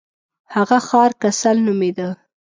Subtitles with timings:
[0.55, 2.09] هغه ښار کسل نومیده.